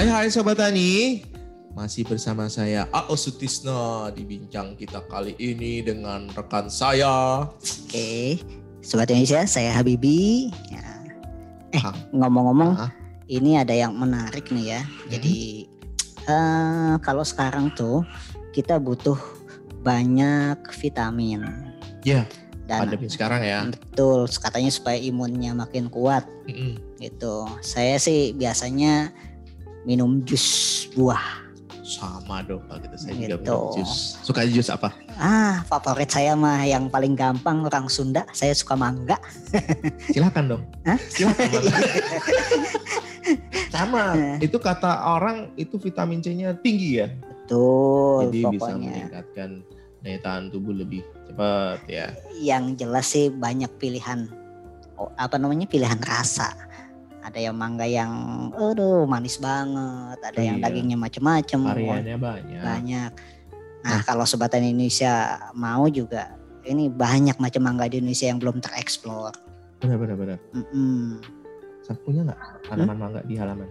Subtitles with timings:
[0.00, 1.20] Hai hai Sobat Tani,
[1.76, 3.20] masih bersama saya A.O.
[3.20, 7.44] Sutisno di bincang kita kali ini dengan rekan saya.
[7.52, 8.40] Oke,
[8.80, 10.48] Sobat Indonesia, saya Habibi.
[10.72, 11.04] Ya.
[11.76, 11.84] Eh,
[12.16, 12.88] ngomong-ngomong, Ah.
[13.28, 14.82] ini ada yang menarik nih ya.
[15.12, 15.68] Jadi,
[16.24, 18.00] eh, kalau sekarang tuh
[18.56, 19.20] kita butuh
[19.84, 21.44] banyak vitamin.
[22.08, 22.24] Ya,
[22.64, 23.68] Dan pandemi sekarang ya.
[23.68, 26.80] betul, katanya supaya imunnya makin kuat Mm-mm.
[26.96, 27.44] gitu.
[27.60, 29.12] Saya sih biasanya
[29.82, 30.46] minum jus
[30.92, 31.48] buah.
[31.80, 33.42] Sama dong kalau gitu saya juga Gitu.
[33.42, 33.92] minum jus.
[34.22, 34.94] Suka jus apa?
[35.16, 38.22] Ah, favorit saya mah yang paling gampang orang Sunda.
[38.30, 39.18] Saya suka mangga.
[40.14, 40.62] Silakan dong.
[40.86, 40.98] Hah?
[41.10, 41.50] Silakan.
[43.70, 47.08] Sama, itu kata orang itu vitamin C-nya tinggi ya.
[47.10, 48.78] Betul, Jadi bisa pokoknya.
[48.78, 49.50] meningkatkan
[50.00, 52.16] daya tahan tubuh lebih cepat ya.
[52.40, 54.32] yang jelas sih banyak pilihan
[54.96, 56.56] oh, apa namanya pilihan rasa
[57.20, 58.12] ada yang mangga yang
[58.52, 60.64] aduh manis banget ada yang Iya.
[60.66, 62.60] dagingnya macem-macem Variannya banyak.
[62.60, 63.10] banyak
[63.80, 65.12] nah kalau sebatan Indonesia
[65.52, 69.32] mau juga ini banyak macam mangga di Indonesia yang belum tereksplor
[69.80, 70.38] Benar benar benar.
[70.52, 71.24] Mm-mm.
[71.80, 73.64] Saya punya nggak tanaman mangga di halaman?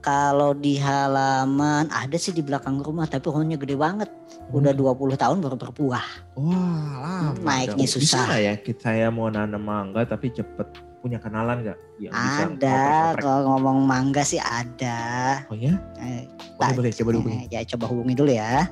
[0.00, 4.08] Kalau di halaman ada sih di belakang rumah tapi pohonnya gede banget
[4.50, 7.94] udah 20 tahun baru berbuah Wah, lama Naiknya dong.
[7.94, 8.00] susah.
[8.00, 10.66] Bisa nggak ya kita saya mau nanam mangga tapi cepet
[11.00, 11.78] punya kenalan nggak?
[12.00, 12.80] Bisa ada
[13.16, 15.76] kalau ngomong mangga sih ada Oh ya?
[16.00, 16.24] Eh,
[16.56, 17.36] Boleh boleh coba dihubungi.
[17.36, 18.64] Eh, Ya coba hubungi dulu ya.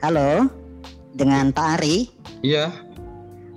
[0.00, 0.48] Halo,
[1.12, 2.08] dengan Pak Ari.
[2.40, 2.72] Iya,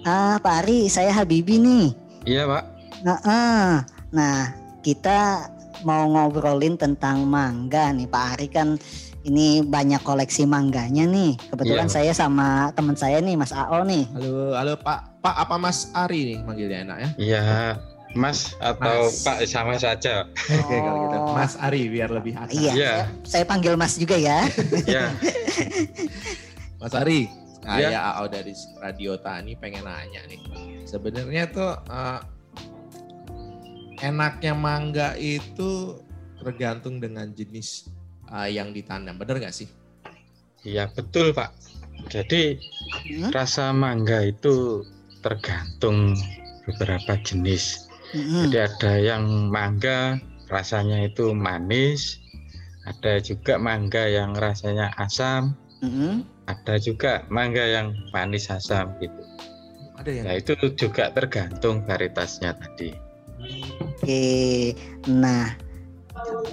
[0.03, 1.85] Ah, Pak Ari, saya Habibi nih.
[2.27, 2.63] iya Pak.
[3.03, 3.71] Nah, ah.
[4.11, 4.51] nah,
[4.83, 5.47] kita
[5.81, 8.75] mau ngobrolin tentang mangga nih, Pak Ari kan
[9.23, 11.39] ini banyak koleksi mangganya nih.
[11.49, 11.95] Kebetulan Iya.
[11.95, 14.03] saya sama teman saya nih, Mas AO nih.
[14.11, 14.99] Halo, halo Pak.
[15.23, 17.09] Pak apa Mas Ari nih manggilnya enak ya?
[17.15, 17.43] Iya,
[18.13, 19.23] Mas atau Mas.
[19.23, 20.27] Pak sama saja.
[20.59, 21.17] Oke kalau gitu.
[21.17, 21.31] Oh.
[21.33, 22.51] Mas Ari biar lebih akrab.
[22.51, 22.93] Iya, Iya.
[23.07, 24.43] saya, saya panggil Mas juga ya.
[24.83, 25.15] Iya,
[26.83, 27.99] Mas Ari, saya Iya.
[28.13, 30.39] AO dari Radio Tani pengen nanya nih.
[30.83, 32.19] Sebenarnya tuh eh,
[34.03, 36.03] enaknya mangga itu
[36.43, 37.87] tergantung dengan jenis
[38.27, 39.15] eh, yang ditanam.
[39.15, 39.69] Bener nggak sih?
[40.67, 41.55] iya betul Pak.
[42.11, 42.59] Jadi
[43.07, 43.31] Hmm?
[43.31, 44.83] rasa mangga itu
[45.23, 46.13] tergantung
[46.67, 47.89] beberapa jenis.
[48.13, 48.51] Mm-mm.
[48.51, 50.19] Jadi ada yang mangga
[50.51, 52.19] rasanya itu manis,
[52.85, 56.21] ada juga mangga yang rasanya asam, Mm-mm.
[56.45, 59.21] ada juga mangga yang manis asam gitu.
[59.97, 62.93] Ada yang Nah itu juga tergantung varietasnya tadi.
[64.03, 64.75] Oke,
[65.07, 65.55] nah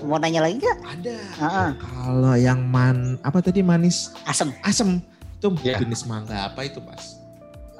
[0.07, 0.79] mau nanya lagi nggak?
[0.87, 1.19] ada.
[1.37, 4.55] Ah, Kalau yang man apa tadi manis asem.
[4.63, 5.03] asam
[5.35, 5.83] itu Ya.
[5.83, 7.19] jenis mangga apa itu Mas?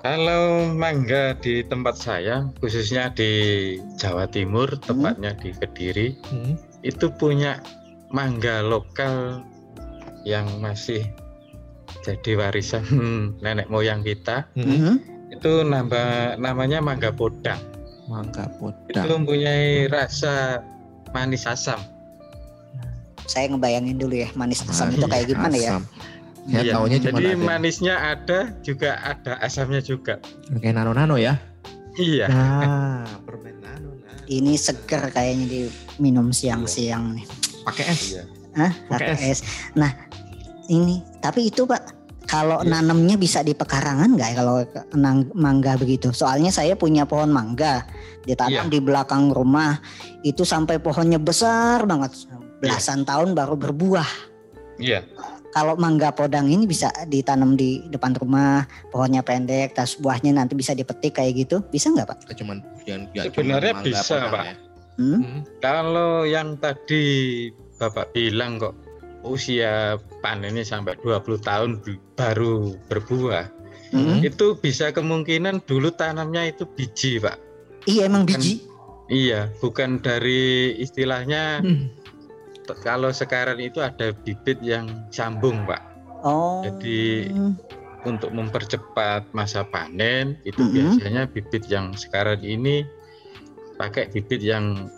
[0.03, 3.31] Kalau mangga di tempat saya, khususnya di
[3.95, 6.59] Jawa Timur, tepatnya di Kediri, Hmm.
[6.83, 7.63] itu punya
[8.11, 9.47] mangga lokal
[10.25, 11.07] yang masih
[12.03, 12.83] jadi warisan
[13.45, 14.51] nenek moyang kita.
[14.59, 14.67] Hmm.
[14.67, 14.95] Mhm.
[15.31, 17.61] Itu nambah namanya mangga podang.
[18.11, 18.59] Mangga Itu
[18.91, 19.23] podang.
[19.23, 20.61] mempunyai rasa
[21.11, 21.79] manis asam.
[23.25, 25.71] Saya ngebayangin dulu ya manis asam itu Manis kayak gimana ya?
[25.71, 25.83] asam.
[26.41, 30.19] Saya Iya, taunya cuma Jadi ada manisnya ada, juga ada asamnya juga.
[30.51, 31.39] kayak nano-nano ya.
[31.95, 32.27] Iya.
[32.27, 33.95] Nah, permen nano.
[33.95, 34.27] Nah.
[34.27, 37.27] Ini seger kayaknya diminum siang-siang nih.
[37.63, 38.19] Pakai es.
[38.57, 38.73] Hah?
[38.89, 39.41] Pakai Pakai es.
[39.77, 39.93] Nah,
[40.67, 42.00] ini tapi itu Pak
[42.31, 42.79] kalau Iya.
[42.79, 44.57] nanemnya bisa di pekarangan nggak ya kalau
[44.95, 46.15] nang- mangga begitu?
[46.15, 47.83] Soalnya saya punya pohon mangga
[48.23, 48.73] ditanam Iya.
[48.73, 49.83] di belakang rumah
[50.23, 52.15] itu sampai pohonnya besar banget
[52.63, 54.07] belasan tahun baru berbuah.
[54.79, 55.03] Iya.
[55.51, 58.63] Kalau mangga podang ini bisa ditanam di depan rumah,
[58.95, 62.19] pohonnya pendek, tas buahnya nanti bisa dipetik kayak gitu, bisa nggak pak?
[62.39, 64.45] Cuman jangan nggak Sebenarnya cuman bisa, podang Pak.
[64.47, 64.55] ya.
[65.01, 65.19] Hmm?
[65.19, 65.41] Hmm.
[65.59, 67.05] Kalau yang tadi
[67.81, 68.77] Bapak bilang kok
[69.23, 71.71] usia panennya sampai 20 tahun
[72.17, 73.47] baru berbuah.
[73.91, 74.23] Hmm?
[74.23, 77.37] Itu bisa kemungkinan dulu tanamnya itu biji, Pak.
[77.85, 78.63] Iya emang Kan- biji.
[79.11, 81.91] Iya, bukan dari istilahnya Hmm.
[82.87, 85.83] kalau sekarang itu ada bibit yang sambung, Pak.
[86.23, 86.63] Oh.
[86.63, 87.27] Jadi
[88.07, 90.73] untuk mempercepat masa panen itu Mhm.
[90.73, 92.87] biasanya bibit yang sekarang ini
[93.77, 94.89] pakai bibit yang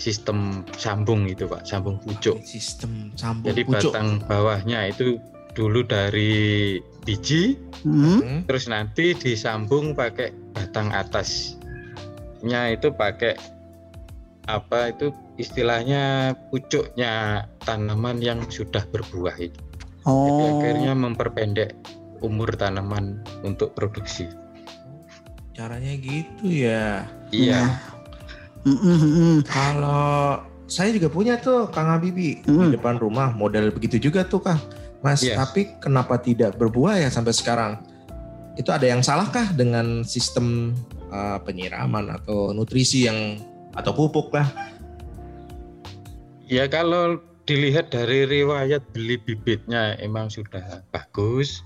[0.00, 2.40] sistem sambung itu, Pak, sambung pucuk.
[2.40, 3.92] Sistem sambung Jadi pucuk.
[3.92, 5.20] batang bawahnya itu
[5.52, 8.20] dulu dari biji, Hmm?
[8.20, 8.40] Hmm.
[8.44, 11.56] terus nanti disambung pakai batang atasnya
[12.70, 13.36] itu pakai
[14.44, 19.60] apa itu istilahnya pucuknya tanaman yang sudah berbuah itu.
[20.00, 20.60] Jadi Oh.
[20.60, 21.76] akhirnya memperpendek
[22.20, 24.28] umur tanaman untuk produksi.
[25.52, 27.04] Caranya gitu ya.
[27.30, 27.99] Iya, Nah.
[28.64, 29.36] Mm, mm, mm.
[29.48, 32.70] Kalau saya juga punya tuh Kang Habibi Hmm.
[32.70, 34.60] di depan rumah model begitu juga tuh Kang.
[35.00, 35.32] Mas, Yes.
[35.40, 37.80] tapi kenapa tidak berbuah ya sampai sekarang?
[38.60, 40.76] Itu ada yang salahkah dengan sistem
[41.08, 43.40] uh, penyiraman atau nutrisi yang
[43.72, 44.44] atau pupuk lah?
[46.44, 51.64] Ya kalau dilihat dari riwayat beli bibitnya emang sudah bagus,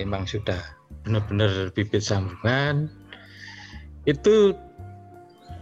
[0.00, 0.58] emang sudah
[1.04, 2.88] benar-benar bibit sambungan.
[4.08, 4.56] Itu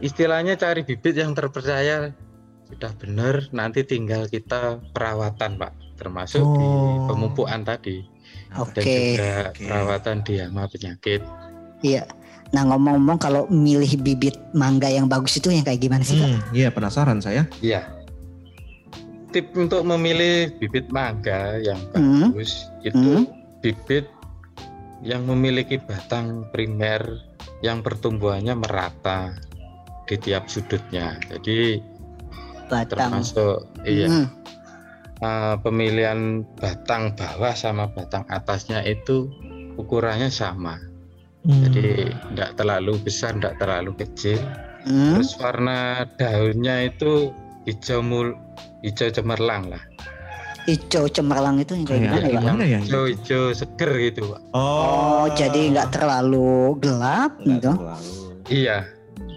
[0.02, 2.10] istilahnya cari bibit yang terpercaya
[2.66, 7.06] sudah benar, nanti tinggal kita perawatan Pak, termasuk di Oh.
[7.06, 8.00] pemupukan tadi
[8.50, 8.80] dan Oke.
[8.82, 9.60] juga oke.
[9.62, 11.20] perawatan di hama penyakit.
[11.80, 12.02] Iya.
[12.52, 16.28] Nah ngomong-ngomong kalau milih bibit mangga yang bagus itu yang kayak gimana sih Kak?
[16.28, 17.48] Hmm, iya penasaran saya.
[17.60, 17.88] Iya.
[19.32, 22.32] Tip untuk memilih bibit mangga yang Hmm.
[22.32, 23.24] bagus itu Hmm.
[23.64, 24.04] bibit
[25.00, 27.00] yang memiliki batang primer
[27.60, 29.32] yang pertumbuhannya merata
[30.12, 31.16] di tiap sudutnya.
[31.32, 31.80] Jadi
[32.68, 33.08] Batang.
[33.08, 34.26] termasuk iya Hmm.
[35.24, 39.32] eh, pemilihan batang bawah sama batang atasnya itu
[39.80, 40.76] ukurannya sama.
[41.42, 44.38] Jadi tidak terlalu besar, tidak terlalu kecil.
[44.86, 45.18] Hmm.
[45.18, 47.34] Terus warna daunnya itu
[47.66, 48.36] hijau mul
[48.86, 49.82] hijau cemerlang lah.
[50.70, 52.38] Hijau cemerlang itu yang kayak gimana ya?
[52.38, 52.78] Gimana ya?
[52.78, 54.40] Hijau hijau seger gitu, Pak.
[54.54, 57.74] Oh, jadi nggak terlalu gelap gitu.
[57.74, 58.86] terlalu Iya.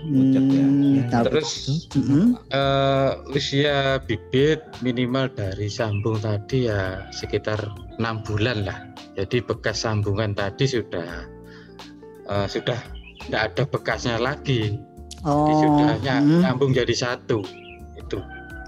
[0.05, 0.63] Pucat ya.
[0.63, 1.23] Hmm, Ya, tahu.
[1.27, 1.49] Terus
[1.93, 2.27] Hmm.
[2.49, 7.59] eh, usia bibit minimal dari sambung tadi ya sekitar
[7.97, 8.79] enam bulan lah.
[9.13, 11.25] Jadi bekas sambungan tadi sudah
[12.25, 12.79] eh, sudah
[13.25, 14.77] tidak ada bekasnya lagi.
[15.17, 16.41] Jadi Oh, sudah ny- hmm.
[16.41, 17.41] nyambung jadi satu.
[17.95, 18.21] Itu.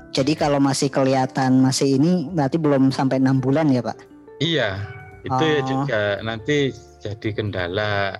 [0.09, 3.97] jadi kalau masih kelihatan masih ini berarti belum sampai enam bulan ya Pak?
[4.39, 4.81] Iya.
[5.21, 5.65] Itu ya Oh.
[5.67, 8.17] juga nanti jadi kendala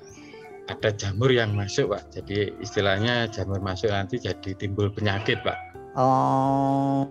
[0.68, 2.12] ada jamur yang masuk, Pak.
[2.12, 5.58] Jadi istilahnya jamur masuk nanti jadi timbul penyakit, Pak.
[5.98, 7.10] Oh,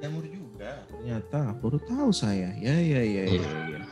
[0.00, 2.56] Jamur juga ternyata baru tahu saya.
[2.56, 3.36] Ya ya ya ya.
[3.36, 3.50] Iya.
[3.76, 3.82] ya.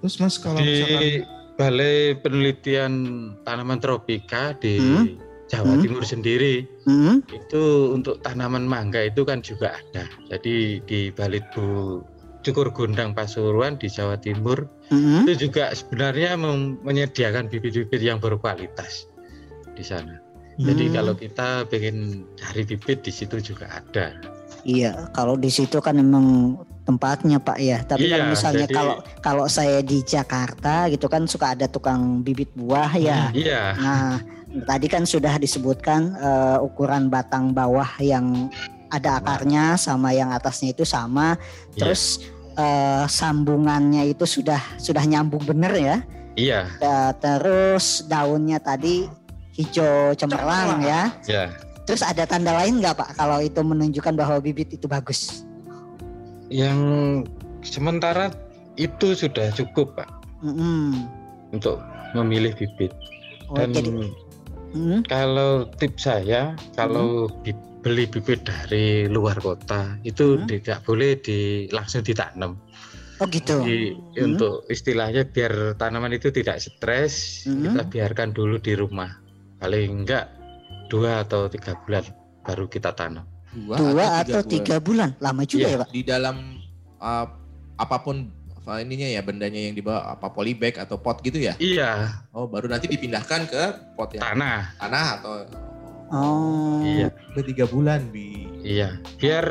[0.00, 1.12] Terus Mas kalau misalkan di
[1.58, 2.92] Balai Penelitian
[3.42, 5.18] Tanaman Tropika di Hmm.
[5.50, 5.82] Jawa Hmm.
[5.82, 7.26] Timur sendiri hmm.
[7.26, 10.06] itu untuk tanaman mangga itu kan juga ada.
[10.30, 11.66] Jadi di Balitbu
[12.40, 15.22] Cukur Gondang Pasuruan di Jawa Timur Hmm.
[15.28, 16.34] itu juga sebenarnya
[16.80, 19.06] menyediakan bibit-bibit yang berkualitas
[19.76, 20.18] di sana.
[20.60, 20.94] Jadi Hmm.
[20.96, 24.12] kalau kita pengen cari bibit di situ juga ada.
[24.60, 27.80] Iya, kalau di situ kan memang tempatnya Pak ya.
[27.80, 32.20] Tapi kalau Iya, misalnya jadi- kalau kalau saya di Jakarta gitu kan suka ada tukang
[32.20, 33.32] bibit buah ya.
[33.32, 34.20] Iya, Nah,
[34.68, 38.52] tadi kan sudah disebutkan eh, ukuran batang bawah yang
[38.90, 41.38] ada akarnya sama yang atasnya itu sama.
[41.74, 41.86] Iya.
[41.86, 42.02] Terus
[42.58, 45.96] eh, sambungannya itu sudah sudah nyambung bener ya.
[46.38, 49.06] iya, Da- terus daunnya tadi
[49.54, 51.10] hijau cemerlang ya.
[51.26, 51.50] ya.
[51.84, 55.42] Terus ada tanda lain nggak Pak kalau itu menunjukkan bahwa bibit itu bagus?
[56.50, 56.78] Yang
[57.66, 58.30] sementara
[58.78, 60.08] itu sudah cukup, Pak,
[60.42, 61.06] Mm-mm.
[61.52, 61.82] untuk
[62.14, 62.94] memilih bibit.
[63.50, 63.90] Oh, Dan jadi,
[64.74, 70.46] mm, kalau tips saya, kalau bi- beli bibit dari luar kota itu Hmm.
[70.46, 71.38] tidak boleh di
[71.70, 72.56] langsung ditanam.
[73.20, 73.60] oh gitu.
[73.60, 74.32] Jadi Hmm.
[74.32, 77.68] untuk istilahnya biar tanaman itu tidak stres, Hmm.
[77.68, 79.12] kita biarkan dulu di rumah.
[79.56, 80.32] Paling enggak
[80.88, 82.00] dua atau tiga bulan
[82.40, 83.28] baru kita tanam.
[83.52, 85.76] Dua atau tiga bulan, lama juga Iya.
[85.76, 85.88] ya Pak.
[85.92, 86.36] di dalam
[86.96, 87.26] uh,
[87.76, 88.24] apa pun
[88.56, 92.68] apa ininya ya bendanya yang dibawa apa polybag atau pot gitu ya Iya, oh baru
[92.68, 93.62] nanti dipindahkan ke
[93.96, 94.76] pot yang tanah.
[94.76, 95.32] tanah atau
[96.10, 98.98] Oh, Iya, udah tiga bulan bi iya.
[99.16, 99.46] Biar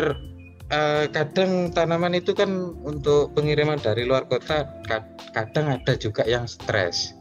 [0.67, 6.45] eh, kadang tanaman itu kan untuk pengiriman dari luar kota kad- kadang ada juga yang
[6.45, 7.15] stres.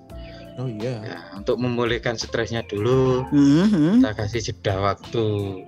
[0.55, 4.03] oh iya Ya, untuk memulihkan stresnya dulu, Mhm.
[4.03, 5.23] kita kasih jeda waktu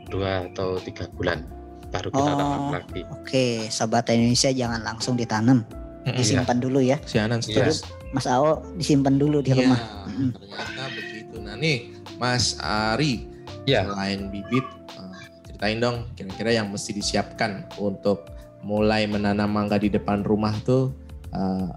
[0.05, 1.47] dua atau tiga bulan
[1.89, 2.35] baru kita Oh.
[2.37, 3.01] tanam lagi.
[3.09, 5.63] Oke, sobat Indonesia jangan langsung ditanam,
[6.03, 6.19] Iya.
[6.19, 6.99] disimpan dulu ya.
[7.05, 9.81] sianan stres Mas Ao disimpan dulu di Iya, rumah.
[10.11, 11.79] ternyata begitu nah nih
[12.19, 13.30] Mas Ari
[13.65, 14.65] Ya, selain bibit
[14.95, 18.29] uh, ceritain dong kira-kira yang mesti disiapkan untuk
[18.61, 20.93] mulai menanam mangga di depan rumah tuh
[21.31, 21.69] uh,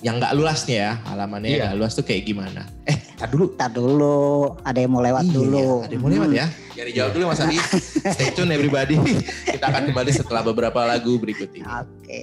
[0.00, 1.64] yang nggak luas nih ya halamannya yang Iya.
[1.66, 4.16] nggak luas tuh kayak gimana eh tar dulu Ntar dulu,
[4.62, 5.66] ada yang mau lewat Iya, dulu.
[5.82, 6.38] ada yang mau lewat Hmm.
[6.38, 7.58] ya biar dijawab dulu Mas Ari
[8.16, 8.96] stay tune everybody
[9.52, 12.22] kita akan kembali setelah beberapa lagu berikut ini Oke.